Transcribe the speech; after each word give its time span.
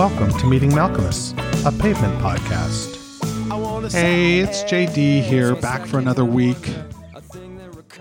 Welcome 0.00 0.32
to 0.38 0.46
Meeting 0.46 0.70
Malkmus, 0.70 1.32
a 1.66 1.78
pavement 1.78 2.18
podcast. 2.22 3.92
Hey, 3.92 4.38
it's 4.38 4.62
JD 4.62 5.22
here, 5.22 5.54
back 5.54 5.86
for 5.86 5.98
another 5.98 6.24
week 6.24 6.70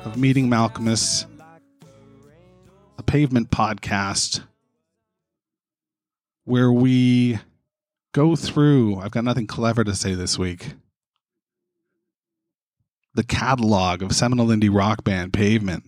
of 0.06 0.16
Meeting 0.16 0.48
Malkmus, 0.48 1.26
a 2.98 3.04
pavement 3.04 3.52
podcast 3.52 4.44
where 6.46 6.72
we 6.72 7.38
go 8.14 8.38
through. 8.38 8.96
I've 8.96 9.12
got 9.12 9.26
nothing 9.26 9.46
clever 9.46 9.84
to 9.84 9.94
say 9.94 10.14
this 10.14 10.40
week. 10.40 10.76
The 13.14 13.24
catalog 13.24 14.02
of 14.02 14.16
seminal 14.16 14.48
indie 14.48 14.74
rock 14.74 15.04
band 15.04 15.34
Pavement. 15.34 15.84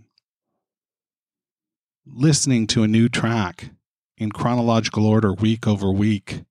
Listening 2.05 2.67
to 2.67 2.83
a 2.83 2.87
new 2.89 3.07
track 3.07 3.69
in 4.21 4.31
chronological 4.31 5.07
order 5.07 5.33
week 5.33 5.67
over 5.67 5.91
week, 5.91 6.43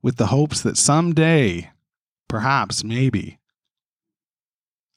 with 0.00 0.14
the 0.14 0.28
hopes 0.28 0.62
that 0.62 0.76
someday, 0.76 1.72
perhaps, 2.28 2.84
maybe, 2.84 3.40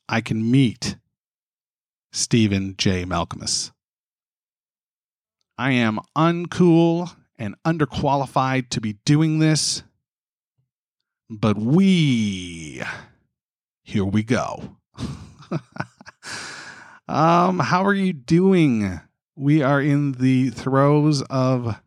I 0.07 0.21
can 0.21 0.51
meet 0.51 0.97
Stephen 2.11 2.75
J. 2.77 3.03
Malkmus. 3.03 3.71
I 5.57 5.71
am 5.71 5.99
uncool 6.15 7.15
and 7.39 7.55
underqualified 7.65 8.69
to 8.69 8.79
be 8.79 8.93
doing 9.05 9.39
this, 9.39 9.81
but 11.31 11.57
we, 11.57 12.83
here 13.81 14.05
we 14.05 14.21
go. 14.21 14.77
um, 17.07 17.57
how 17.57 17.83
are 17.83 17.95
you 17.95 18.13
doing? 18.13 19.01
We 19.39 19.63
are 19.63 19.81
in 19.81 20.11
the 20.13 20.49
throes 20.49 21.21
of 21.29 21.79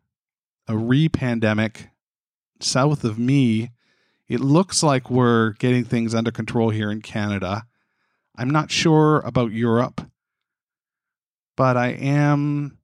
a 0.67 0.75
re 0.75 1.07
pandemic 1.07 1.89
south 2.59 3.03
of 3.03 3.19
me. 3.19 3.69
It 4.27 4.39
looks 4.39 4.81
like 4.81 5.11
we're 5.11 5.51
getting 5.59 5.83
things 5.83 6.15
under 6.15 6.31
control 6.31 6.71
here 6.71 6.89
in 6.89 7.01
Canada. 7.01 7.67
I'm 8.35 8.49
not 8.49 8.71
sure 8.71 9.19
about 9.19 9.51
Europe, 9.51 10.01
but 11.55 11.77
I 11.77 11.89
am 11.89 12.79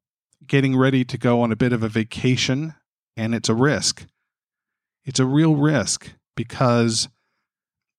getting 0.45 0.77
ready 0.77 1.03
to 1.03 1.17
go 1.17 1.41
on 1.41 1.51
a 1.51 1.55
bit 1.55 1.73
of 1.73 1.81
a 1.81 1.89
vacation, 1.89 2.75
and 3.17 3.33
it's 3.33 3.49
a 3.49 3.55
risk. 3.55 4.05
It's 5.03 5.19
a 5.19 5.25
real 5.25 5.55
risk 5.55 6.11
because 6.35 7.09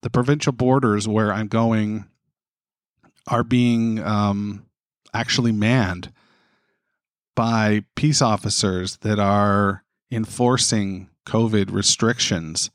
the 0.03 0.09
provincial 0.09 0.53
borders 0.53 1.05
where 1.05 1.33
I'm 1.33 1.49
going 1.49 2.05
are 3.27 3.43
being 3.43 4.01
um, 4.01 4.65
actually 5.13 5.51
manned 5.51 6.13
by 7.41 7.83
peace 7.95 8.21
officers 8.21 8.97
that 8.97 9.17
are 9.17 9.83
enforcing 10.11 11.09
COVID 11.25 11.71
restrictions. 11.71 12.69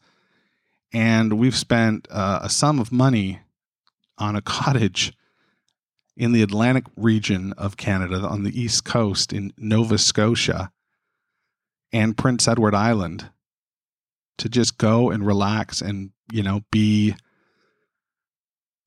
And 0.93 1.35
we've 1.35 1.55
spent 1.55 2.09
uh, 2.11 2.41
a 2.43 2.51
sum 2.51 2.81
of 2.81 2.91
money 2.91 3.43
on 4.19 4.35
a 4.35 4.43
cottage 4.57 5.13
in 6.17 6.33
the 6.33 6.43
Atlantic 6.43 6.83
region 6.97 7.53
of 7.53 7.77
Canada 7.77 8.27
on 8.27 8.43
the 8.43 8.61
east 8.61 8.85
coast 8.85 9.33
in 9.33 9.53
Nova 9.57 9.99
Scotia 9.99 10.73
and 11.93 12.19
Prince 12.19 12.49
Edward 12.49 12.75
Island 12.75 13.31
to 14.39 14.49
just 14.49 14.79
go 14.79 15.11
and 15.11 15.25
relax 15.25 15.81
and, 15.81 16.11
you 16.33 16.43
know, 16.43 16.63
be 16.73 17.15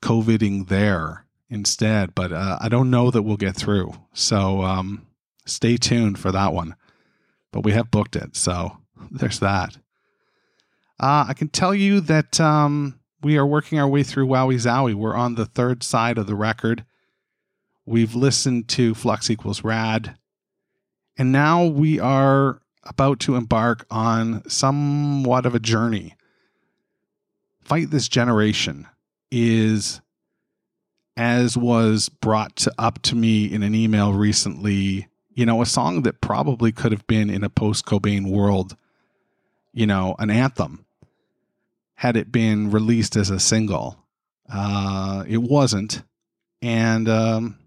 COVIDing 0.02 0.68
there 0.68 1.26
instead. 1.50 2.14
But 2.14 2.34
uh, 2.34 2.58
I 2.60 2.68
don't 2.68 2.92
know 2.92 3.12
that 3.12 3.22
we'll 3.22 3.38
get 3.38 3.56
through. 3.56 3.94
So, 4.12 4.62
um, 4.62 5.06
stay 5.46 5.78
tuned 5.78 6.20
for 6.20 6.32
that 6.32 6.54
one. 6.54 6.76
But 7.52 7.64
we 7.64 7.72
have 7.72 7.92
booked 7.92 8.16
it, 8.16 8.36
so 8.36 8.78
there's 9.12 9.40
that. 9.40 9.78
Uh, 11.00 11.26
I 11.30 11.34
can 11.34 11.48
tell 11.48 11.74
you 11.74 12.02
that 12.02 12.40
um, 12.40 13.00
we 13.22 13.38
are 13.38 13.46
working 13.46 13.80
our 13.80 13.88
way 13.88 14.04
through 14.04 14.28
Wowee 14.28 14.56
Zowee. 14.56 14.94
We're 14.94 15.16
on 15.16 15.36
the 15.36 15.46
third 15.46 15.84
side 15.84 16.18
of 16.18 16.28
the 16.28 16.36
record. 16.36 16.86
We've 17.86 18.16
listened 18.16 18.68
to 18.70 18.94
Flux 18.94 19.30
Equals 19.30 19.64
Rad, 19.64 20.16
and 21.18 21.32
now 21.32 21.66
we 21.66 22.00
are 22.00 22.62
about 22.84 23.20
to 23.22 23.36
embark 23.36 23.86
on 23.90 24.48
somewhat 24.50 25.46
of 25.46 25.56
a 25.56 25.60
journey. 25.60 26.16
Fight 27.62 27.92
This 27.92 28.08
Generation 28.08 28.88
is, 29.32 30.02
as 31.18 31.58
was 31.58 32.10
brought 32.10 32.56
to, 32.58 32.74
up 32.78 33.02
to 33.04 33.16
me 33.16 33.46
in 33.46 33.64
an 33.64 33.76
email 33.76 34.14
recently, 34.14 35.09
you 35.40 35.46
know, 35.46 35.62
a 35.62 35.66
song 35.66 36.02
that 36.02 36.20
probably 36.20 36.74
could 36.74 36.92
have 36.92 37.08
been 37.08 37.30
in 37.30 37.46
a 37.46 37.50
post 37.50 37.86
Cobain 37.86 38.30
world, 38.30 38.76
you 39.72 39.88
know, 39.88 40.14
an 40.20 40.30
anthem 40.30 40.86
had 41.96 42.18
it 42.18 42.30
been 42.30 42.72
released 42.72 43.16
as 43.16 43.30
a 43.30 43.40
single. 43.40 43.98
Uh, 44.52 45.24
it 45.30 45.38
wasn't. 45.38 46.04
And, 46.62 47.08
um, 47.08 47.58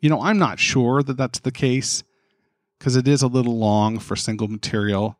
you 0.00 0.08
know, 0.08 0.22
I'm 0.22 0.38
not 0.38 0.60
sure 0.60 1.02
that 1.02 1.16
that's 1.16 1.40
the 1.40 1.50
case 1.50 2.04
because 2.78 2.94
it 2.94 3.08
is 3.08 3.20
a 3.20 3.26
little 3.26 3.58
long 3.58 3.98
for 3.98 4.14
single 4.14 4.46
material. 4.46 5.18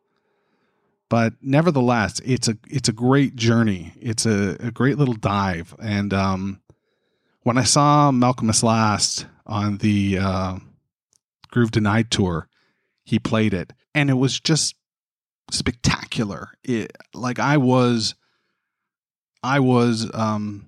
But 1.09 1.33
nevertheless, 1.41 2.21
it's 2.23 2.47
a 2.47 2.57
it's 2.69 2.87
a 2.87 2.93
great 2.93 3.35
journey. 3.35 3.91
It's 3.99 4.25
a, 4.25 4.55
a 4.61 4.71
great 4.71 4.97
little 4.97 5.15
dive. 5.15 5.75
And 5.81 6.13
um, 6.13 6.61
when 7.43 7.57
I 7.57 7.63
saw 7.63 8.11
Malkmus 8.11 8.63
Last 8.63 9.25
on 9.45 9.79
the 9.79 10.19
uh, 10.19 10.59
Groove 11.49 11.71
Denied 11.71 12.11
tour, 12.11 12.47
he 13.03 13.19
played 13.19 13.53
it, 13.53 13.73
and 13.95 14.09
it 14.09 14.15
was 14.15 14.39
just 14.39 14.75
spectacular. 15.51 16.49
It, 16.63 16.91
like 17.13 17.39
I 17.39 17.57
was, 17.57 18.15
I 19.43 19.59
was 19.59 20.09
um, 20.13 20.67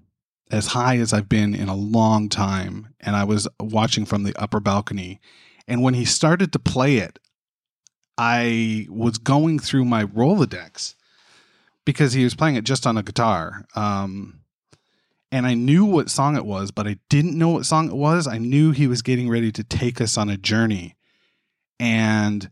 as 0.52 0.68
high 0.68 0.98
as 0.98 1.14
I've 1.14 1.30
been 1.30 1.54
in 1.54 1.70
a 1.70 1.76
long 1.76 2.30
time, 2.30 2.94
and 3.00 3.16
I 3.16 3.24
was 3.24 3.48
watching 3.60 4.06
from 4.06 4.24
the 4.24 4.36
upper 4.42 4.60
balcony. 4.60 5.20
And 5.68 5.84
when 5.84 5.94
he 5.94 6.06
started 6.06 6.52
to 6.54 6.60
play 6.60 6.98
it, 6.98 7.20
I 8.18 8.88
was 8.90 9.18
going 9.18 9.60
through 9.60 9.86
my 9.86 10.04
Rolodex 10.04 10.96
because 11.86 12.14
he 12.14 12.24
was 12.24 12.36
playing 12.36 12.56
it 12.56 12.66
just 12.66 12.86
on 12.86 12.98
a 12.98 13.04
guitar. 13.04 13.66
Um, 13.76 14.39
and 15.32 15.46
I 15.46 15.54
knew 15.54 15.86
what 15.86 16.10
song 16.10 16.36
it 16.36 16.46
was, 16.46 16.72
but 16.72 16.88
I 16.88 16.98
didn't 17.10 17.38
know 17.38 17.50
what 17.50 17.66
song 17.66 17.90
it 17.90 17.96
was. 17.96 18.28
I 18.28 18.38
knew 18.38 18.72
he 18.72 18.88
was 18.88 19.02
getting 19.02 19.30
ready 19.30 19.52
to 19.52 19.64
take 19.64 20.02
us 20.02 20.18
on 20.18 20.30
a 20.30 20.38
journey. 20.38 20.96
And 21.80 22.50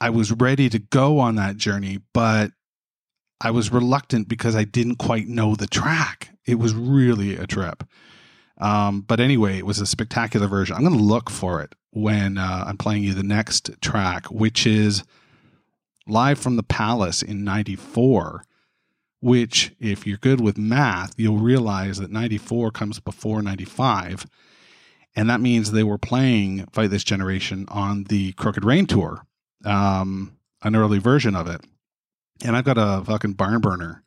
I 0.00 0.10
was 0.10 0.32
ready 0.32 0.68
to 0.70 0.78
go 0.78 1.18
on 1.18 1.34
that 1.36 1.56
journey, 1.56 2.00
but 2.14 2.52
I 3.40 3.50
was 3.50 3.70
reluctant 3.70 4.28
because 4.28 4.56
I 4.56 4.64
didn't 4.64 4.96
quite 4.96 5.28
know 5.28 5.54
the 5.54 5.66
track. 5.66 6.30
It 6.46 6.58
was 6.58 6.74
really 6.74 7.36
a 7.36 7.46
trip. 7.46 7.84
Um, 8.58 9.02
but 9.02 9.20
anyway, 9.20 9.58
it 9.58 9.66
was 9.66 9.80
a 9.80 9.86
spectacular 9.86 10.48
version. 10.48 10.76
I'm 10.76 10.82
going 10.82 10.96
to 10.96 11.02
look 11.02 11.30
for 11.30 11.62
it 11.62 11.74
when 11.90 12.38
uh, 12.38 12.64
I'm 12.66 12.78
playing 12.78 13.04
you 13.04 13.14
the 13.14 13.22
next 13.22 13.70
track, 13.80 14.26
which 14.26 14.66
is 14.66 15.04
live 16.06 16.38
from 16.38 16.56
the 16.56 16.62
Palace 16.62 17.22
in 17.22 17.44
94 17.44 18.44
which, 19.20 19.74
if 19.80 20.06
you're 20.06 20.18
good 20.18 20.40
with 20.40 20.58
math, 20.58 21.14
you'll 21.18 21.38
realize 21.38 21.98
that 21.98 22.10
94 22.10 22.70
comes 22.70 23.00
before 23.00 23.42
95. 23.42 24.26
And 25.16 25.28
that 25.28 25.40
means 25.40 25.72
they 25.72 25.82
were 25.82 25.98
playing 25.98 26.66
Fight 26.66 26.90
This 26.90 27.04
Generation 27.04 27.66
on 27.68 28.04
the 28.04 28.32
Crooked 28.32 28.64
Rain 28.64 28.86
Tour, 28.86 29.26
um, 29.64 30.36
an 30.62 30.76
early 30.76 30.98
version 30.98 31.34
of 31.34 31.48
it. 31.48 31.60
And 32.44 32.56
I've 32.56 32.64
got 32.64 32.78
a 32.78 33.04
fucking 33.04 33.32
barn 33.32 33.60
burner 33.60 34.04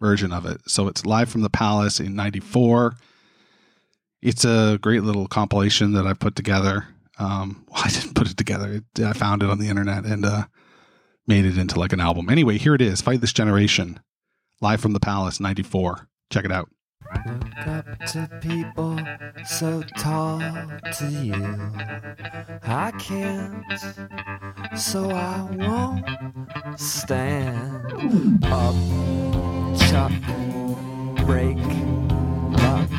version 0.00 0.32
of 0.32 0.46
it. 0.46 0.60
So 0.66 0.88
it's 0.88 1.04
live 1.06 1.28
from 1.28 1.40
the 1.40 1.50
Palace 1.50 1.98
in 1.98 2.14
94. 2.14 2.94
It's 4.20 4.44
a 4.44 4.78
great 4.80 5.02
little 5.02 5.26
compilation 5.26 5.92
that 5.94 6.06
I 6.06 6.12
put 6.12 6.36
together. 6.36 6.86
Um, 7.18 7.64
well, 7.68 7.82
I 7.84 7.90
didn't 7.90 8.14
put 8.14 8.30
it 8.30 8.36
together. 8.36 8.82
I 9.04 9.12
found 9.14 9.42
it 9.42 9.50
on 9.50 9.58
the 9.58 9.68
internet 9.68 10.04
and 10.04 10.24
uh, 10.24 10.44
made 11.26 11.44
it 11.44 11.58
into 11.58 11.78
like 11.78 11.92
an 11.92 12.00
album. 12.00 12.28
Anyway, 12.28 12.58
here 12.58 12.74
it 12.74 12.82
is 12.82 13.00
Fight 13.00 13.20
This 13.20 13.32
Generation, 13.32 13.98
live 14.62 14.80
from 14.80 14.92
the 14.92 15.00
Palace, 15.00 15.40
94. 15.40 16.08
Check 16.30 16.44
it 16.44 16.52
out. 16.52 16.70
Look 17.26 17.66
up 17.66 17.98
to 18.12 18.28
people 18.40 18.96
so 19.44 19.82
tall 19.98 20.38
to 20.38 21.06
you. 21.10 21.34
I 22.62 22.92
can't, 22.92 23.64
so 24.78 25.10
I 25.10 25.42
won't 25.56 26.06
stand 26.78 28.44
up, 28.44 28.74
chuck, 29.90 30.12
break, 31.26 31.58
luck. 32.62 32.90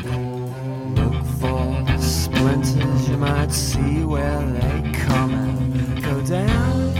Look 0.94 1.24
for 1.40 1.98
splinters, 1.98 3.08
you 3.08 3.16
might 3.16 3.50
see 3.50 4.04
where 4.04 4.46
they 4.52 4.92
come 4.92 5.32
and 5.32 6.04
go 6.04 6.20
down. 6.26 6.94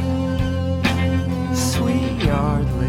Sweet 1.54 2.24
Yardley, 2.24 2.83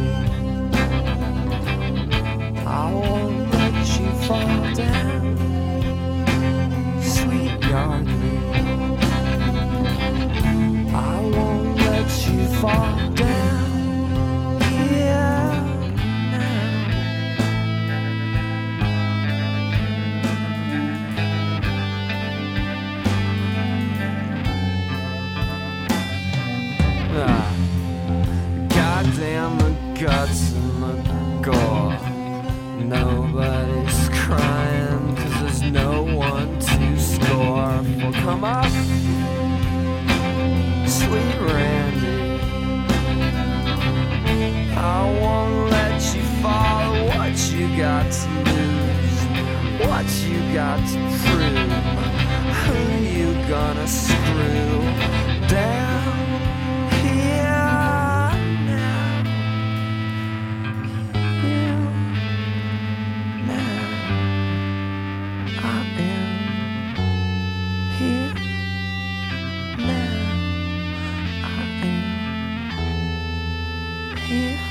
here 74.26 74.65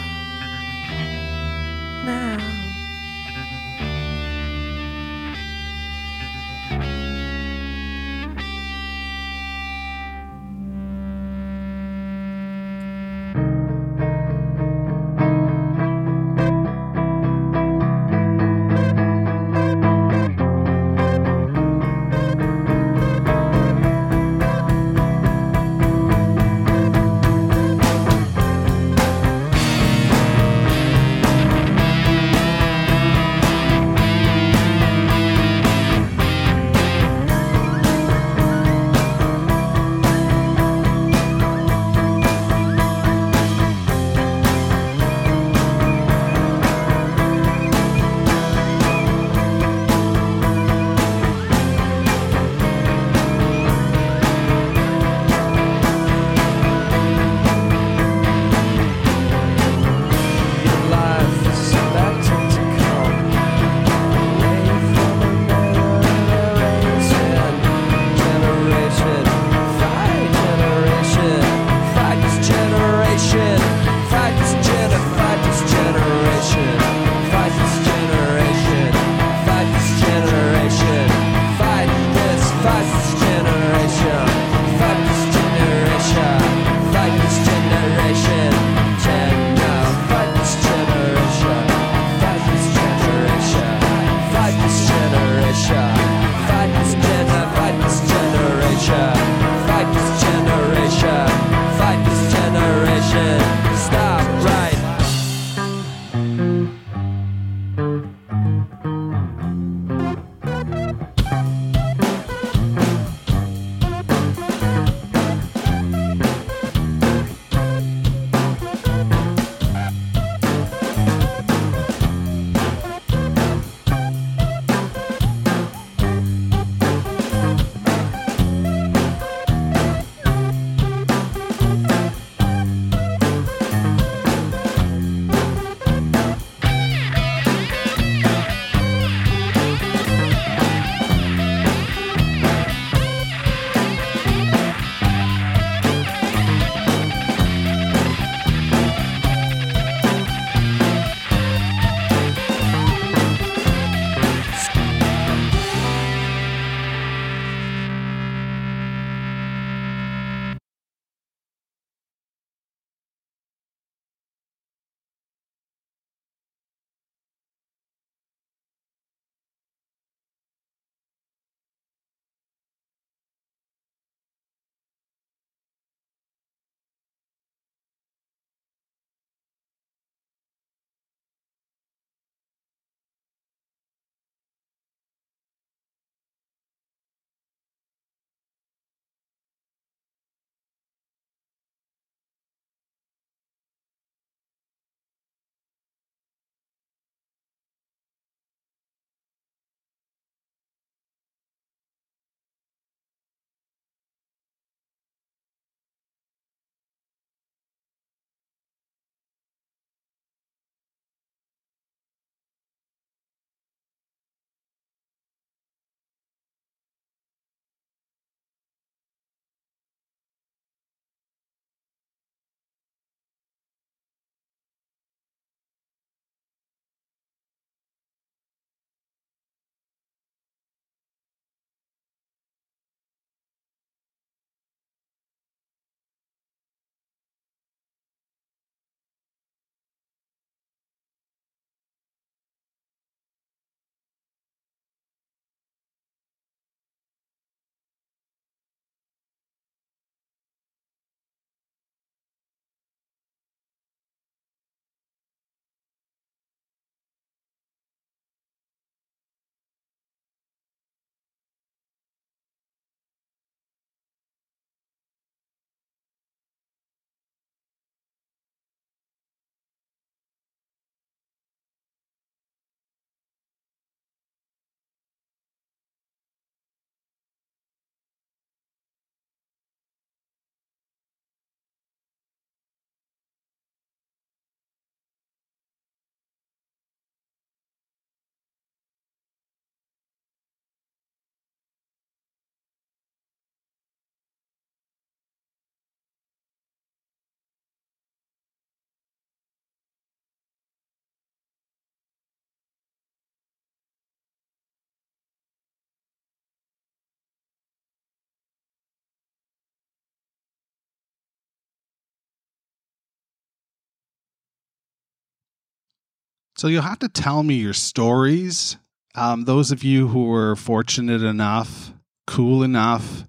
So 316.56 316.68
you'll 316.68 316.82
have 316.82 317.00
to 317.00 317.08
tell 317.08 317.42
me 317.42 317.54
your 317.54 317.73
stories. 317.73 318.76
Um, 319.16 319.44
those 319.44 319.70
of 319.73 319.82
you 319.82 320.08
who 320.08 320.26
were 320.26 320.56
fortunate 320.56 321.23
enough, 321.23 321.92
cool 322.26 322.62
enough 322.62 323.25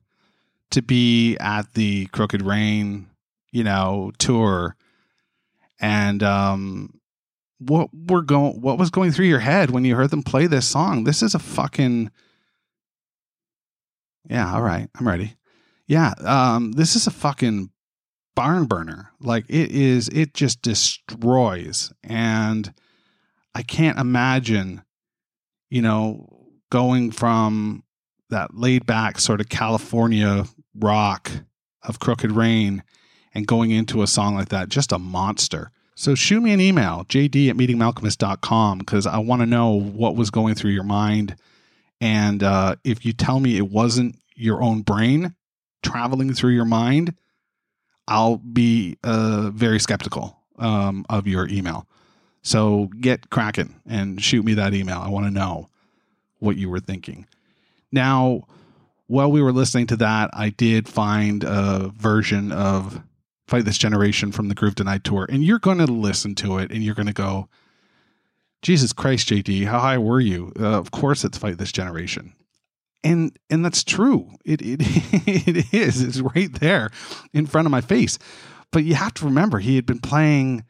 to 0.72 0.82
be 0.82 1.38
at 1.38 1.74
the 1.74 2.05
Crooked 2.08 2.41
Rain, 2.41 3.08
you 3.51 3.63
know, 3.63 4.12
tour, 4.17 4.75
and 5.79 6.22
um, 6.24 7.00
what 7.60 7.89
were 7.94 8.22
going, 8.22 8.62
what 8.62 8.77
was 8.77 8.89
going 8.89 9.12
through 9.12 9.25
your 9.25 9.39
head 9.39 9.72
when 9.72 9.86
you 9.86 9.96
heard 9.96 10.12
them 10.12 10.24
play 10.24 10.48
this 10.48 10.67
song? 10.67 11.03
This 11.03 11.22
is 11.22 11.36
a 11.36 11.39
fucking, 11.39 12.12
yeah. 14.29 14.53
All 14.53 14.62
right, 14.62 14.89
I'm 15.00 15.08
ready. 15.08 15.36
Yeah, 15.88 16.13
um, 16.24 16.74
this 16.74 16.96
is 16.96 17.08
a 17.08 17.12
fucking 17.12 17.70
barn 18.36 18.65
burner. 18.65 19.12
Like 19.20 19.46
it 19.50 19.72
is, 19.72 20.10
it 20.10 20.34
just 20.34 20.62
destroys. 20.62 21.91
And 22.03 22.74
I 23.56 23.64
can't 23.64 23.98
imagine, 23.98 24.84
you 25.70 25.82
know, 25.82 26.30
going 26.70 27.12
from 27.12 27.84
that 28.30 28.54
laid 28.54 28.86
back 28.86 29.18
sort 29.18 29.40
of 29.40 29.48
California 29.48 30.44
rock 30.78 31.32
of 31.82 32.00
Crooked 32.00 32.34
Rain 32.34 32.84
and 33.34 33.48
going 33.48 33.72
into 33.72 34.02
a 34.02 34.08
song 34.08 34.36
like 34.36 34.50
that, 34.50 34.68
just 34.68 34.92
a 34.92 35.00
monster. 35.00 35.72
So 35.96 36.16
shoot 36.16 36.42
me 36.42 36.52
an 36.52 36.60
email, 36.60 37.06
jd 37.06 37.50
at 37.50 37.56
meetingmalkmus.com, 37.56 38.80
because 38.80 39.08
I 39.08 39.20
want 39.20 39.42
to 39.42 39.46
know 39.46 39.80
what 39.80 40.18
was 40.18 40.30
going 40.30 40.56
through 40.56 40.72
your 40.72 40.84
mind. 40.84 41.38
And 42.02 42.44
uh, 42.44 42.76
if 42.84 43.06
you 43.06 43.14
tell 43.14 43.40
me 43.40 43.56
it 43.56 43.70
wasn't 43.70 44.18
your 44.36 44.62
own 44.62 44.82
brain 44.82 45.34
traveling 45.82 46.34
through 46.34 46.52
your 46.52 46.66
mind, 46.66 47.16
I'll 48.06 48.38
be 48.38 48.98
uh, 49.04 49.50
very 49.54 49.80
skeptical 49.80 50.38
um, 50.60 51.06
of 51.10 51.26
your 51.26 51.48
email. 51.48 51.88
So 52.46 52.90
get 53.02 53.32
cracking 53.32 53.74
and 53.88 54.24
shoot 54.24 54.46
me 54.46 54.54
that 54.54 54.75
email. 54.75 55.00
I 55.00 55.10
want 55.10 55.25
to 55.25 55.32
know 55.32 55.68
what 56.38 56.58
you 56.58 56.70
were 56.70 56.80
thinking. 56.80 57.25
Now, 57.92 58.44
while 59.08 59.32
we 59.32 59.42
were 59.42 59.52
listening 59.52 59.88
to 59.88 59.96
that, 59.98 60.30
I 60.32 60.50
did 60.50 60.88
find 60.88 61.44
a 61.44 61.92
version 61.96 62.52
of 62.52 63.02
Fight 63.48 63.66
This 63.66 63.80
Generation 63.80 64.32
from 64.32 64.50
the 64.50 64.54
Groove 64.54 64.75
Denied 64.75 65.04
tour, 65.04 65.25
and 65.28 65.44
you're 65.44 65.58
going 65.58 65.80
to 65.80 65.88
listen 65.88 66.36
to 66.36 66.60
it 66.60 66.72
and 66.72 66.84
you're 66.84 66.94
going 66.94 67.08
to 67.08 67.14
go, 67.14 67.50
Jesus 68.62 68.94
Christ, 68.94 69.28
JD, 69.30 69.66
how 69.66 69.80
high 69.80 69.98
were 69.98 70.20
you? 70.20 70.54
Uh, 70.60 70.68
of 70.68 70.92
course, 70.92 71.25
it's 71.25 71.40
Fight 71.40 71.58
This 71.58 71.72
Generation 71.72 72.36
and 73.04 73.38
and 73.52 73.64
that's 73.64 73.84
true. 73.84 74.32
It 74.44 74.62
it 74.62 74.80
it 75.28 75.74
is. 75.74 76.02
It's 76.02 76.20
right 76.20 76.52
there 76.52 76.90
in 77.34 77.46
front 77.46 77.68
of 77.68 77.72
my 77.72 77.82
face. 77.82 78.18
But 78.72 78.84
you 78.84 78.96
have 78.96 79.14
to 79.16 79.25
remember, 79.25 79.60
he 79.60 79.75
had 79.78 79.86
been 79.86 80.00
playing 80.00 80.66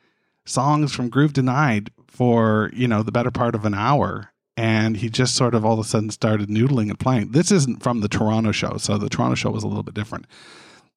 songs 0.46 0.94
from 0.94 1.10
Groove 1.10 1.34
Denied 1.34 1.90
for 2.08 2.70
you 2.74 2.88
know 2.88 3.04
the 3.04 3.12
better 3.12 3.32
part 3.32 3.56
of 3.56 3.66
an 3.66 3.74
hour, 3.74 4.32
and 4.56 4.98
he 4.98 5.10
just 5.10 5.36
sort 5.36 5.56
of 5.56 5.66
all 5.66 5.74
of 5.74 5.80
a 5.80 5.84
sudden 5.84 6.10
started 6.10 6.50
noodling 6.50 6.90
and 6.90 7.00
playing. 7.00 7.32
This 7.32 7.52
isn't 7.52 7.84
from 7.84 8.02
the 8.02 8.08
Toronto 8.08 8.52
show, 8.52 8.78
so 8.78 8.98
the 8.98 9.10
Toronto 9.10 9.36
show 9.36 9.52
was 9.52 9.64
a 9.64 9.68
little 9.68 9.84
bit 9.84 9.96
different. 9.96 10.26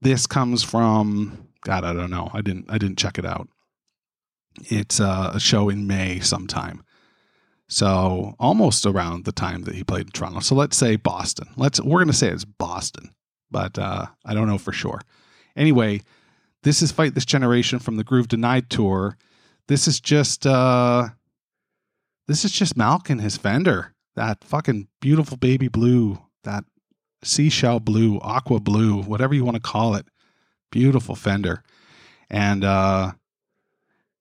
This 0.00 0.26
comes 0.26 0.62
from 0.62 1.48
God, 1.62 1.84
I 1.84 1.92
don't 1.92 2.10
know. 2.10 2.30
I 2.32 2.40
didn't 2.40 2.66
I 2.68 2.78
didn't 2.78 2.98
check 2.98 3.18
it 3.18 3.26
out. 3.26 3.48
It's 4.66 5.00
uh, 5.00 5.32
a 5.34 5.40
show 5.40 5.68
in 5.68 5.86
May 5.86 6.20
sometime. 6.20 6.82
So 7.68 8.34
almost 8.38 8.86
around 8.86 9.24
the 9.24 9.32
time 9.32 9.62
that 9.64 9.74
he 9.74 9.84
played 9.84 10.06
in 10.06 10.12
Toronto. 10.12 10.40
So 10.40 10.54
let's 10.54 10.76
say 10.76 10.96
Boston. 10.96 11.48
Let's 11.56 11.80
we're 11.80 11.98
going 11.98 12.08
to 12.08 12.14
say 12.14 12.28
it's 12.28 12.44
Boston, 12.44 13.14
but 13.50 13.78
uh, 13.78 14.06
I 14.24 14.34
don't 14.34 14.48
know 14.48 14.58
for 14.58 14.72
sure. 14.72 15.00
Anyway, 15.54 16.02
this 16.62 16.80
is 16.80 16.92
Fight 16.92 17.14
This 17.14 17.26
Generation 17.26 17.78
from 17.78 17.96
the 17.96 18.04
Groove 18.04 18.28
Denied 18.28 18.70
tour. 18.70 19.16
This 19.68 19.86
is 19.86 20.00
just 20.00 20.46
uh, 20.46 21.08
this 22.26 22.44
is 22.44 22.52
just 22.52 22.76
Malkin 22.76 23.20
his 23.20 23.36
Fender, 23.36 23.94
that 24.16 24.42
fucking 24.42 24.88
beautiful 25.00 25.36
baby 25.36 25.68
blue, 25.68 26.18
that 26.44 26.64
seashell 27.22 27.80
blue, 27.80 28.18
aqua 28.20 28.60
blue, 28.60 29.02
whatever 29.02 29.34
you 29.34 29.44
want 29.44 29.56
to 29.56 29.62
call 29.62 29.94
it. 29.94 30.06
Beautiful 30.70 31.14
Fender. 31.14 31.62
And 32.28 32.64
uh 32.64 33.12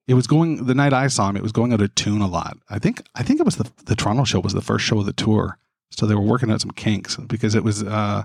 it 0.07 0.13
was 0.13 0.25
going 0.25 0.65
the 0.65 0.73
night 0.73 0.93
I 0.93 1.07
saw 1.07 1.29
him. 1.29 1.35
It 1.35 1.43
was 1.43 1.51
going 1.51 1.73
out 1.73 1.81
of 1.81 1.93
tune 1.95 2.21
a 2.21 2.27
lot. 2.27 2.57
I 2.69 2.79
think 2.79 3.01
I 3.13 3.23
think 3.23 3.39
it 3.39 3.45
was 3.45 3.57
the 3.57 3.69
the 3.85 3.95
Toronto 3.95 4.23
show 4.23 4.39
was 4.39 4.53
the 4.53 4.61
first 4.61 4.85
show 4.85 4.99
of 4.99 5.05
the 5.05 5.13
tour, 5.13 5.57
so 5.91 6.05
they 6.05 6.15
were 6.15 6.21
working 6.21 6.49
out 6.49 6.61
some 6.61 6.71
kinks 6.71 7.17
because 7.17 7.55
it 7.55 7.63
was 7.63 7.83
uh, 7.83 8.23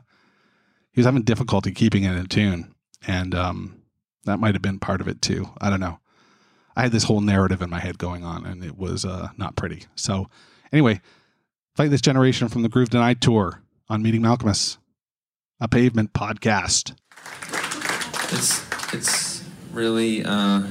he 0.92 1.00
was 1.00 1.06
having 1.06 1.22
difficulty 1.22 1.72
keeping 1.72 2.04
it 2.04 2.16
in 2.16 2.26
tune, 2.26 2.72
and 3.06 3.34
um, 3.34 3.82
that 4.24 4.38
might 4.38 4.54
have 4.54 4.62
been 4.62 4.78
part 4.78 5.00
of 5.00 5.08
it 5.08 5.20
too. 5.20 5.50
I 5.60 5.70
don't 5.70 5.80
know. 5.80 5.98
I 6.76 6.82
had 6.82 6.92
this 6.92 7.04
whole 7.04 7.20
narrative 7.20 7.62
in 7.62 7.70
my 7.70 7.80
head 7.80 7.98
going 7.98 8.24
on, 8.24 8.46
and 8.46 8.64
it 8.64 8.76
was 8.76 9.04
uh, 9.04 9.28
not 9.36 9.56
pretty. 9.56 9.84
So 9.94 10.28
anyway, 10.72 11.00
fight 11.76 11.90
this 11.90 12.00
generation 12.00 12.48
from 12.48 12.62
the 12.62 12.68
Groove 12.68 12.90
Denied 12.90 13.20
tour 13.20 13.62
on 13.88 14.02
Meeting 14.02 14.22
Malkmus, 14.22 14.78
a 15.60 15.68
pavement 15.68 16.12
podcast. 16.12 16.94
It's 18.32 18.64
it's 18.94 19.44
really. 19.72 20.24
Uh 20.24 20.66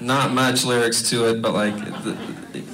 not 0.00 0.32
much 0.32 0.64
lyrics 0.64 1.08
to 1.10 1.28
it, 1.28 1.40
but 1.40 1.54
like 1.54 1.74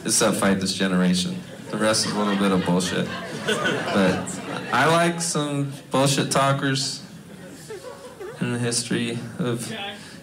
it's 0.05 0.19
that 0.19 0.35
fight 0.35 0.61
this 0.61 0.75
generation. 0.75 1.37
The 1.71 1.77
rest 1.77 2.07
is 2.07 2.13
a 2.13 2.19
little 2.19 2.37
bit 2.37 2.51
of 2.51 2.65
bullshit. 2.67 3.07
But 3.47 4.41
I 4.73 4.87
like 4.91 5.21
some 5.21 5.73
bullshit 5.91 6.31
talkers 6.31 7.03
in 8.41 8.53
the 8.53 8.59
history 8.59 9.19
of 9.39 9.73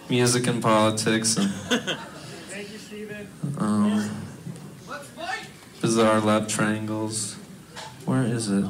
music 0.09 0.47
and 0.47 0.61
politics 0.61 1.37
and 1.37 1.51
um, 3.57 4.09
bizarre 5.81 6.19
love 6.19 6.47
triangles. 6.47 7.35
Where 8.05 8.23
is 8.23 8.49
it? 8.49 8.65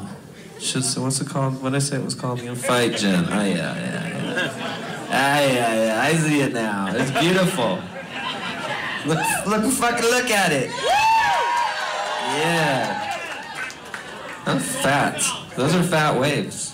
Should 0.60 0.84
say, 0.84 1.00
what's 1.00 1.22
it 1.22 1.28
called? 1.28 1.62
What 1.62 1.70
did 1.70 1.76
I 1.76 1.80
say 1.80 1.98
it 1.98 2.04
was 2.04 2.16
called 2.16 2.40
again? 2.40 2.56
Fight 2.56 2.98
Gen. 2.98 3.26
Oh 3.26 3.44
yeah, 3.44 3.46
yeah, 3.46 4.08
yeah. 4.08 5.08
Ah, 5.10 5.40
yeah, 5.40 5.86
yeah. 5.86 6.02
I 6.02 6.14
see 6.16 6.42
it 6.42 6.54
now. 6.54 6.88
It's 6.92 7.12
beautiful. 7.12 7.80
Look, 9.06 9.20
look, 9.46 9.72
fucking 9.72 10.10
look 10.10 10.30
at 10.32 10.52
it. 10.52 10.72
Yeah. 12.40 13.04
I'm 14.46 14.60
fat. 14.60 15.22
Those 15.56 15.76
are 15.76 15.84
fat 15.84 16.20
waves. 16.20 16.74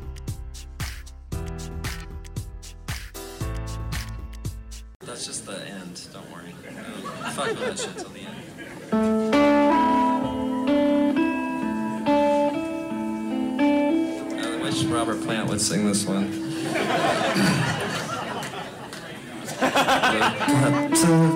Plant 15.31 15.47
would 15.47 15.61
sing 15.61 15.85
this 15.85 16.05
one. 16.05 16.25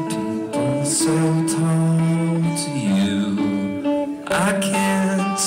people 0.10 0.84
so 0.84 1.16
tall 1.48 2.42
to 2.62 2.72
you, 2.72 4.22
I 4.28 4.60
can't, 4.62 5.40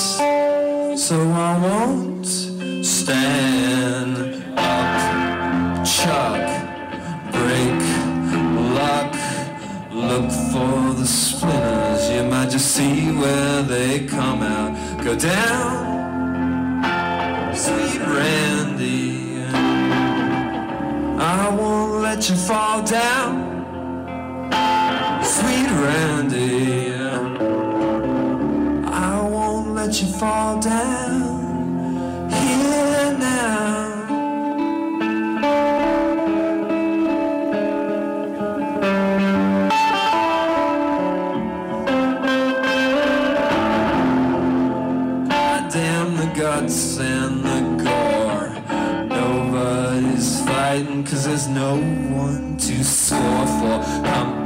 so 0.98 1.16
I 1.30 1.58
won't 1.58 2.26
stand 2.82 4.42
up, 4.56 5.84
chuck, 5.84 6.40
break, 7.30 7.82
lock, 8.78 9.12
look 9.92 10.30
for 10.50 10.94
the 10.94 11.06
splinters, 11.06 12.10
you 12.10 12.22
might 12.24 12.48
just 12.48 12.74
see 12.74 13.12
where 13.12 13.62
they 13.62 14.06
come 14.06 14.40
out. 14.40 15.04
Go 15.04 15.14
down, 15.14 16.07
sweet 18.18 18.24
Randy. 18.24 19.42
I 21.20 21.48
won't 21.58 22.02
let 22.02 22.28
you 22.28 22.36
fall 22.36 22.82
down, 22.82 23.32
sweet 25.22 25.70
Randy. 25.84 26.92
I 28.86 29.20
won't 29.22 29.74
let 29.74 30.00
you 30.00 30.08
fall 30.08 30.60
down 30.60 31.17
there's 51.28 51.46
no 51.46 51.76
one 51.76 52.56
to 52.56 52.82
score 52.82 53.46
for. 53.46 53.82
Come 54.02 54.37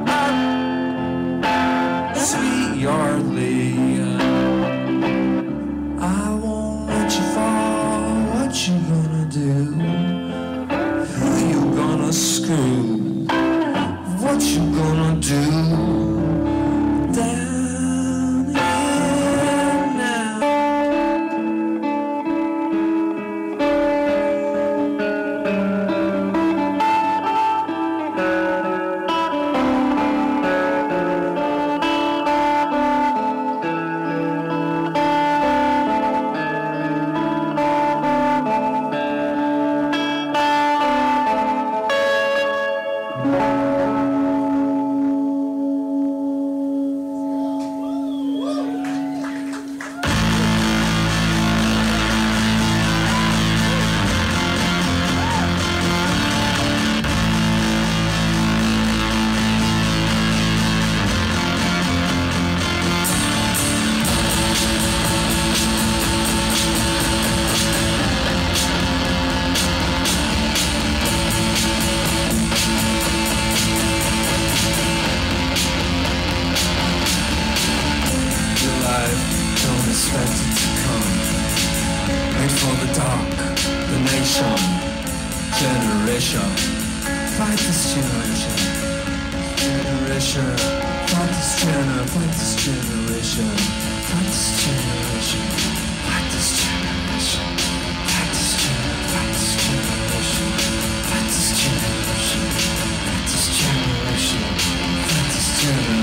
don't 79.93 80.01
expect 80.01 80.33
it 80.41 80.57
to 80.57 80.69
come. 80.89 81.09
Wait 82.39 82.53
for 82.61 82.75
the 82.81 82.89
dark, 82.97 83.37
the 83.93 83.99
nation, 84.09 84.57
generation. 85.61 86.49
Fight 87.37 87.59
this 87.61 87.93
generation, 87.93 88.57
generation. 89.57 90.49
Fight 91.13 91.29
this 91.29 91.53
gener, 91.61 92.05
fight 92.09 92.33
this 92.41 92.53
generation, 92.65 93.53
fight 94.09 94.25
this 94.33 94.65
generation, 94.65 95.45
fight 96.09 96.27
this 96.33 96.49
generation, 96.57 97.45
fight 98.09 98.29
this 98.33 98.49
gener, 98.57 98.97
fight 99.13 99.29
this 99.29 99.51
generation, 99.53 100.53
fight 101.05 101.27
this 101.29 101.49
generation, 101.61 102.45
fight 103.05 103.25
this 103.29 103.47
generation, 103.61 104.45
fight 105.09 105.29
this 105.33 105.49
generation. 105.61 106.02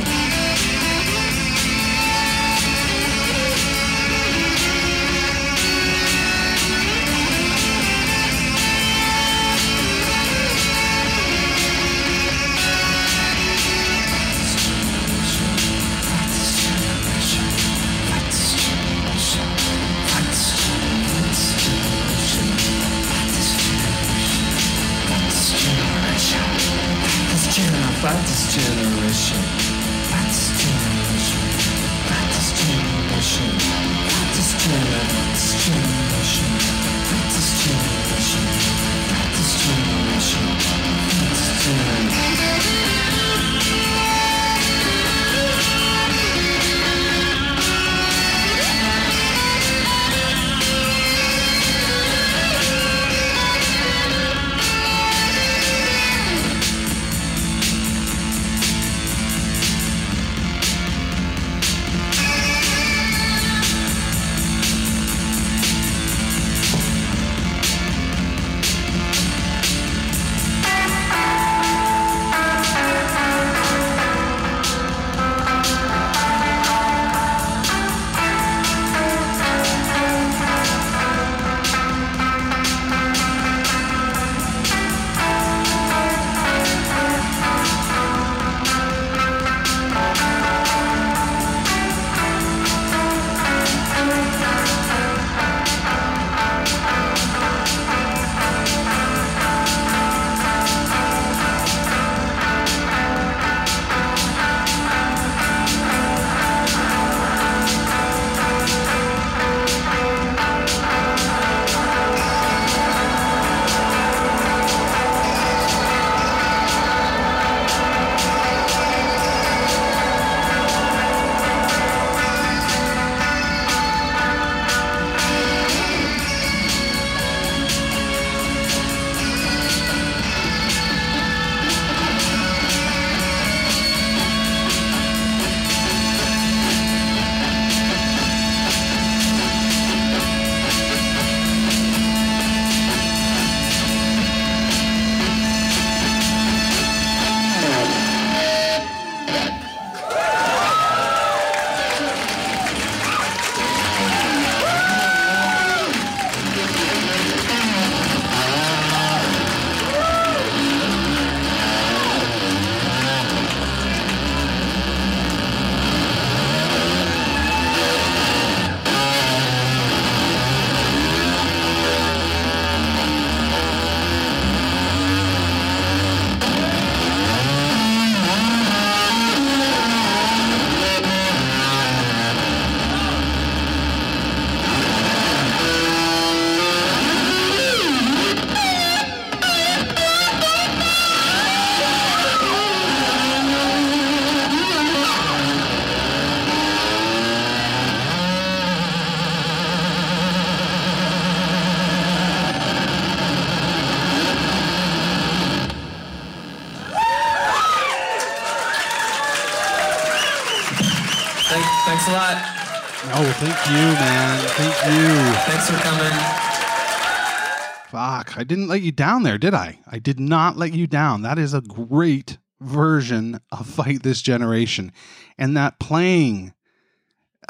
I 218.39 218.45
didn't 218.45 218.69
let 218.69 218.81
you 218.81 218.93
down 218.93 219.23
there, 219.23 219.37
did 219.37 219.53
I? 219.53 219.79
I 219.85 219.99
did 219.99 220.17
not 220.17 220.55
let 220.55 220.73
you 220.73 220.87
down. 220.87 221.23
That 221.23 221.37
is 221.37 221.53
a 221.53 221.59
great 221.59 222.37
version 222.61 223.41
of 223.51 223.67
Fight 223.67 224.01
This 224.01 224.21
Generation. 224.21 224.93
And 225.37 225.57
that 225.57 225.77
playing, 225.77 226.53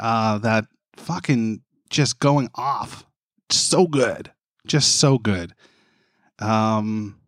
uh, 0.00 0.38
that 0.38 0.66
fucking 0.96 1.60
just 1.90 2.18
going 2.18 2.50
off, 2.56 3.06
so 3.50 3.86
good. 3.86 4.32
Just 4.66 4.96
so 4.96 5.16
good. 5.16 5.54
Um, 6.40 7.20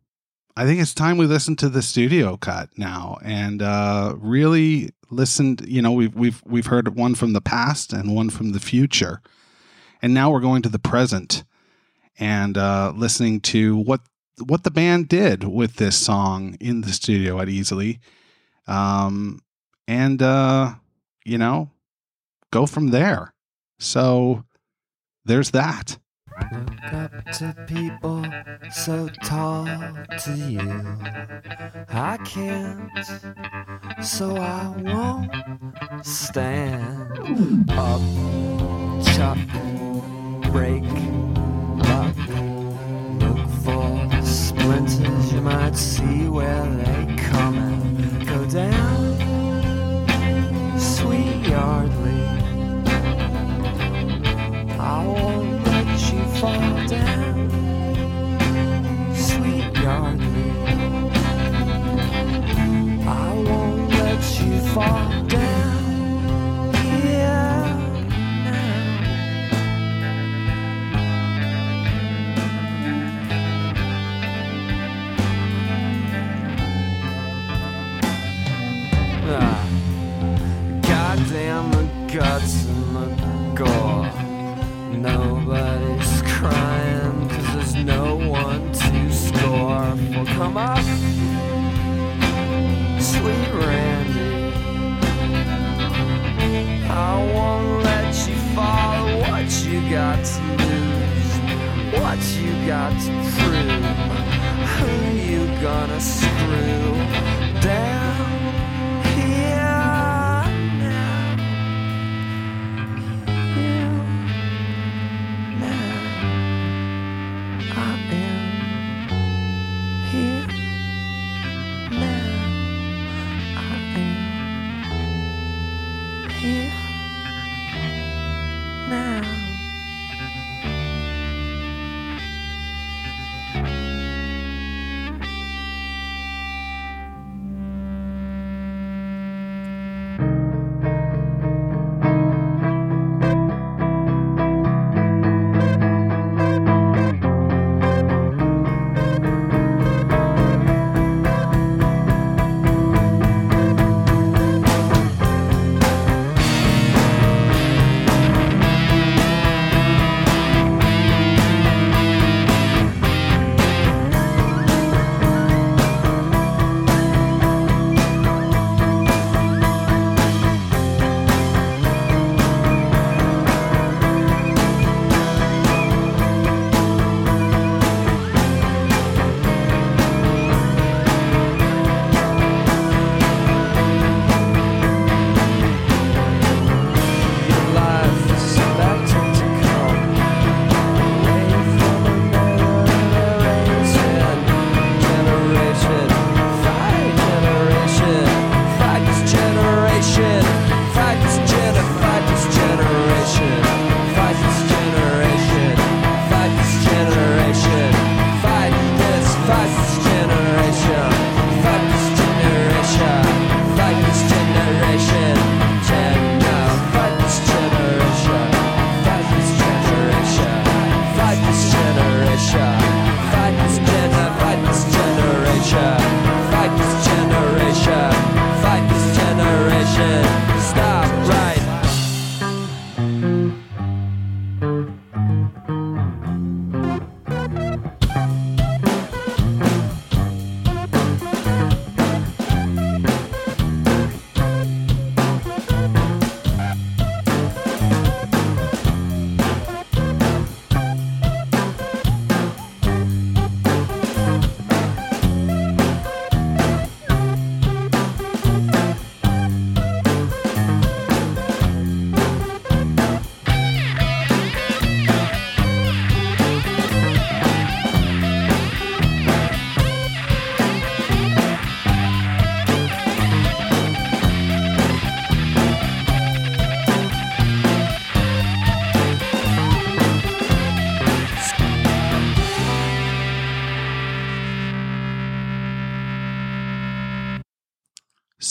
I 0.56 0.64
think 0.64 0.80
it's 0.80 0.92
time 0.92 1.16
we 1.16 1.26
listen 1.26 1.54
to 1.56 1.68
the 1.68 1.82
studio 1.82 2.36
cut 2.36 2.68
now 2.76 3.18
and 3.22 3.62
uh, 3.62 4.16
really 4.18 4.90
listened. 5.08 5.62
You 5.68 5.82
know, 5.82 5.92
we've 5.92 6.16
we've 6.16 6.42
we've 6.44 6.66
heard 6.66 6.96
one 6.96 7.14
from 7.14 7.32
the 7.32 7.40
past 7.40 7.92
and 7.92 8.12
one 8.12 8.28
from 8.28 8.50
the 8.50 8.60
future, 8.60 9.22
and 10.02 10.12
now 10.12 10.32
we're 10.32 10.40
going 10.40 10.62
to 10.62 10.68
the 10.68 10.80
present 10.80 11.44
and 12.18 12.56
uh, 12.56 12.92
listening 12.94 13.40
to 13.40 13.76
what 13.76 14.00
what 14.46 14.64
the 14.64 14.70
band 14.70 15.08
did 15.08 15.44
with 15.44 15.76
this 15.76 15.96
song 15.96 16.56
in 16.60 16.80
the 16.80 16.92
studio 16.92 17.40
at 17.40 17.48
Easley, 17.48 17.98
um, 18.66 19.40
and 19.86 20.22
uh, 20.22 20.74
you 21.24 21.38
know, 21.38 21.70
go 22.50 22.66
from 22.66 22.88
there. 22.88 23.32
So 23.78 24.44
there's 25.24 25.50
that. 25.52 25.98
Look 26.50 26.92
up 26.92 27.24
to 27.32 27.54
people 27.66 28.24
so 28.72 29.08
tall 29.22 29.66
to 29.66 30.32
you. 30.32 30.96
I 31.90 32.16
can't, 32.24 32.90
so 34.02 34.36
I 34.36 34.74
won't 34.78 36.06
stand 36.06 37.70
up, 37.70 38.00
chop, 39.14 39.38
break, 40.50 40.84
splinters, 44.62 45.32
you 45.32 45.40
might 45.40 45.76
see 45.76 46.28
where 46.28 46.51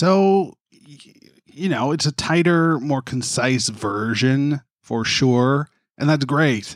So, 0.02 0.58
you 1.46 1.70
know, 1.70 1.92
it's 1.92 2.08
a 2.08 2.12
tighter, 2.12 2.80
more 2.80 3.04
concise 3.04 3.70
version 3.70 4.62
for 4.82 5.06
sure. 5.06 5.70
And 5.96 6.10
that's 6.10 6.26
great. 6.26 6.76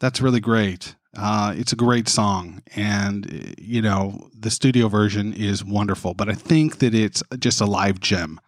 That's 0.00 0.22
really 0.22 0.40
great. 0.40 0.96
Uh, 1.14 1.52
it's 1.54 1.74
a 1.74 1.76
great 1.76 2.08
song. 2.08 2.62
And, 2.74 3.26
uh, 3.30 3.52
you 3.58 3.82
know, 3.82 4.30
the 4.32 4.50
studio 4.50 4.88
version 4.88 5.34
is 5.34 5.62
wonderful, 5.62 6.14
but 6.14 6.30
I 6.30 6.32
think 6.32 6.78
that 6.78 6.94
it's 6.94 7.22
just 7.38 7.60
a 7.60 7.66
live 7.66 8.00
gem. 8.00 8.40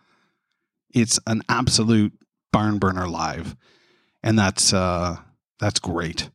It's 0.94 1.20
an 1.26 1.42
absolute 1.50 2.14
barn 2.50 2.78
burner 2.78 3.06
live. 3.06 3.54
And 4.22 4.38
that's, 4.38 4.72
uh, 4.72 5.18
that's 5.60 5.78
great. 5.78 6.30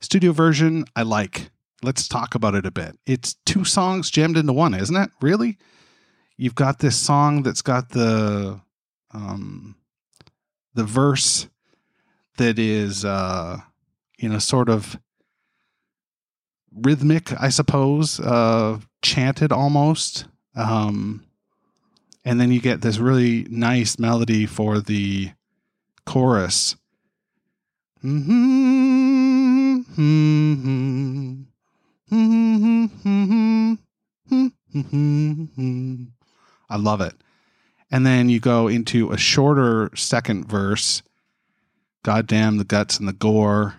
Studio 0.00 0.32
version, 0.32 0.84
I 0.96 1.02
like. 1.02 1.52
Let's 1.84 2.08
talk 2.08 2.34
about 2.34 2.56
it 2.56 2.66
a 2.66 2.72
bit. 2.72 2.98
It's 3.06 3.36
two 3.46 3.62
songs 3.62 4.10
jammed 4.10 4.36
into 4.36 4.52
one, 4.52 4.74
isn't 4.74 4.96
it? 4.96 5.10
Really? 5.20 5.58
You've 6.40 6.54
got 6.54 6.78
this 6.78 6.96
song 6.96 7.42
that's 7.42 7.62
got 7.62 7.90
the 7.90 8.60
um 9.10 9.74
the 10.74 10.84
verse 10.84 11.48
that 12.36 12.60
is 12.60 13.04
uh 13.04 13.58
you 14.18 14.28
know 14.28 14.38
sort 14.38 14.68
of 14.68 14.96
rhythmic, 16.72 17.32
I 17.40 17.48
suppose, 17.48 18.20
uh 18.20 18.78
chanted 19.02 19.50
almost. 19.52 20.26
Um 20.54 21.24
and 22.24 22.40
then 22.40 22.52
you 22.52 22.60
get 22.60 22.82
this 22.82 22.98
really 22.98 23.44
nice 23.50 23.98
melody 23.98 24.46
for 24.46 24.78
the 24.78 25.32
chorus. 26.06 26.76
Mm-hmm. 28.04 29.78
Mm-hmm. 34.50 36.17
I 36.68 36.76
love 36.76 37.00
it. 37.00 37.14
And 37.90 38.04
then 38.04 38.28
you 38.28 38.40
go 38.40 38.68
into 38.68 39.10
a 39.10 39.18
shorter 39.18 39.90
second 39.94 40.46
verse. 40.46 41.02
Goddamn 42.04 42.58
the 42.58 42.64
guts 42.64 42.98
and 42.98 43.08
the 43.08 43.12
gore. 43.12 43.76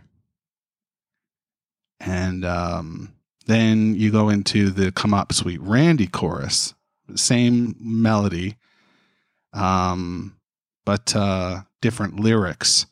And 2.00 2.46
um, 2.46 3.14
then 3.46 3.96
you 3.96 4.12
go 4.12 4.30
into 4.30 4.70
the 4.70 4.92
Come 4.92 5.14
Up 5.14 5.34
Sweet 5.34 5.62
Randy 5.62 6.08
chorus. 6.08 6.74
Same 7.16 7.76
melody, 7.80 8.56
um, 9.54 10.36
but 10.86 11.16
uh, 11.16 11.62
different 11.82 12.20
lyrics. 12.20 12.86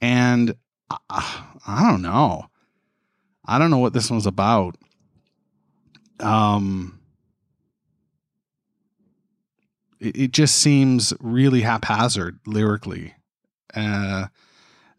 And 0.00 0.54
uh, 0.90 0.98
I 1.66 1.90
don't 1.90 2.00
know. 2.00 2.46
I 3.44 3.58
don't 3.58 3.70
know 3.70 3.78
what 3.78 3.92
this 3.92 4.10
one's 4.10 4.26
about. 4.26 4.76
Um, 6.20 6.98
it, 10.04 10.32
just 10.32 10.56
seems 10.56 11.12
really 11.20 11.62
haphazard 11.62 12.38
lyrically. 12.46 13.14
Uh, 13.74 14.26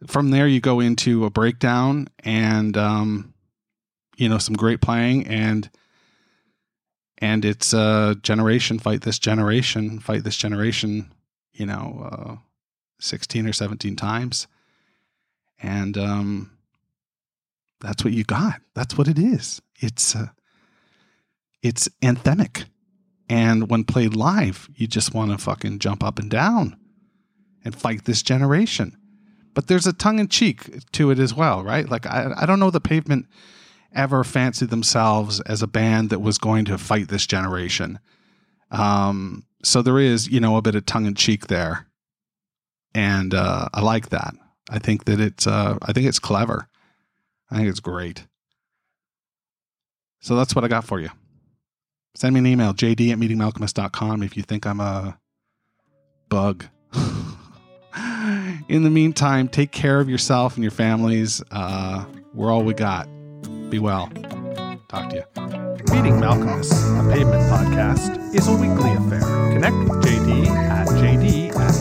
from 0.07 0.31
there, 0.31 0.47
you 0.47 0.59
go 0.59 0.79
into 0.79 1.25
a 1.25 1.29
breakdown 1.29 2.07
and, 2.19 2.77
um, 2.77 3.33
you 4.17 4.29
know, 4.29 4.37
some 4.37 4.55
great 4.55 4.81
playing 4.81 5.27
and 5.27 5.69
and 7.19 7.45
it's 7.45 7.73
uh 7.73 8.13
generation 8.23 8.77
fight 8.77 9.01
this 9.03 9.17
generation 9.17 9.99
fight 9.99 10.25
this 10.25 10.35
generation 10.35 11.09
you 11.53 11.65
know 11.65 12.09
uh 12.11 12.35
16 12.99 13.47
or 13.47 13.53
17 13.53 13.95
times 13.95 14.47
and 15.63 15.97
um 15.97 16.55
that's 17.85 18.03
what 18.03 18.13
you 18.13 18.23
got. 18.23 18.61
That's 18.73 18.97
what 18.97 19.07
it 19.07 19.19
is. 19.19 19.61
It's 19.79 20.15
uh, 20.15 20.27
it's 21.61 21.89
anthemic, 22.01 22.65
and 23.29 23.69
when 23.69 23.83
played 23.83 24.15
live, 24.15 24.69
you 24.75 24.87
just 24.87 25.13
want 25.13 25.31
to 25.31 25.37
fucking 25.37 25.79
jump 25.79 26.03
up 26.03 26.19
and 26.19 26.29
down 26.29 26.77
and 27.63 27.75
fight 27.75 28.05
this 28.05 28.21
generation. 28.21 28.97
But 29.53 29.67
there's 29.67 29.87
a 29.87 29.93
tongue 29.93 30.19
in 30.19 30.27
cheek 30.27 30.91
to 30.91 31.11
it 31.11 31.19
as 31.19 31.33
well, 31.33 31.63
right? 31.63 31.89
Like 31.89 32.05
I, 32.05 32.31
I 32.37 32.45
don't 32.45 32.59
know 32.59 32.69
the 32.69 32.81
pavement 32.81 33.27
ever 33.93 34.23
fancied 34.23 34.69
themselves 34.69 35.39
as 35.41 35.63
a 35.63 35.67
band 35.67 36.09
that 36.09 36.19
was 36.19 36.37
going 36.37 36.65
to 36.65 36.77
fight 36.77 37.07
this 37.07 37.25
generation. 37.25 37.99
Um, 38.69 39.45
so 39.63 39.81
there 39.81 39.99
is, 39.99 40.27
you 40.27 40.39
know, 40.39 40.57
a 40.57 40.61
bit 40.61 40.75
of 40.75 40.85
tongue 40.85 41.05
in 41.05 41.15
cheek 41.15 41.47
there, 41.47 41.87
and 42.93 43.33
uh, 43.33 43.69
I 43.73 43.81
like 43.81 44.09
that. 44.09 44.35
I 44.69 44.79
think 44.79 45.05
that 45.05 45.19
it's, 45.19 45.47
uh, 45.47 45.77
I 45.81 45.93
think 45.93 46.07
it's 46.07 46.19
clever. 46.19 46.67
I 47.49 47.55
think 47.55 47.69
it's 47.69 47.79
great. 47.79 48.25
So 50.19 50.35
that's 50.35 50.55
what 50.55 50.65
I 50.65 50.67
got 50.67 50.83
for 50.83 50.99
you. 50.99 51.09
Send 52.15 52.33
me 52.33 52.39
an 52.39 52.47
email, 52.47 52.73
jd 52.73 53.11
at 53.11 53.17
meetingmalkmus.com 53.19 54.23
if 54.23 54.37
you 54.37 54.43
think 54.43 54.65
I'm 54.65 54.79
a 54.79 55.19
bug. 56.29 56.65
In 58.67 58.83
the 58.83 58.89
meantime, 58.89 59.47
take 59.47 59.71
care 59.71 59.99
of 59.99 60.09
yourself 60.09 60.55
and 60.55 60.63
your 60.63 60.71
families. 60.71 61.43
Uh, 61.51 62.05
we're 62.33 62.51
all 62.51 62.63
we 62.63 62.73
got. 62.73 63.07
Be 63.69 63.79
well. 63.79 64.07
Talk 64.87 65.09
to 65.09 65.17
you. 65.17 65.23
Meeting 65.93 66.15
Malkmus, 66.15 66.71
a 66.71 67.13
pavement 67.13 67.43
podcast, 67.43 68.33
is 68.33 68.47
a 68.47 68.53
weekly 68.53 68.91
affair. 68.93 69.21
Connect 69.51 69.75
with 69.77 70.03
JD 70.03 70.47
at 70.47 70.87
jd 70.87 71.34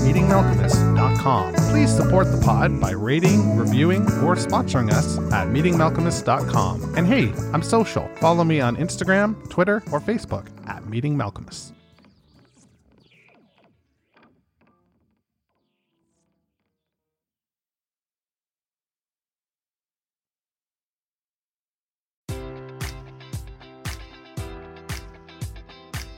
at 0.05 0.15
meetingmalkmus.com. 0.15 1.55
Please 1.71 1.95
support 1.95 2.31
the 2.31 2.41
pod 2.41 2.81
by 2.81 2.91
rating, 2.91 3.57
reviewing, 3.57 4.03
or 4.03 4.35
sponsoring 4.37 4.93
us 4.93 5.19
at 5.33 5.49
meetingmalkmus.com. 5.49 6.95
And 6.97 7.07
hey, 7.07 7.33
I'm 7.53 7.63
social. 7.63 8.09
Follow 8.17 8.45
me 8.45 8.61
on 8.61 8.77
Instagram, 8.77 9.49
Twitter, 9.49 9.77
or 9.93 10.01
Facebook 10.01 10.49
at 10.67 10.87
Meeting 10.87 11.17
Malkmus. 11.17 11.73